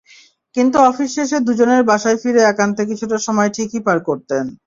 [0.55, 4.45] কিন্তু অফিস শেষে দুজনে বাসায় ফিরে একান্তে কিছুটা সময় ঠিকই পার করতেন।